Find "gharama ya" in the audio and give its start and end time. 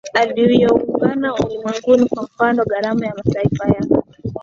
2.65-3.11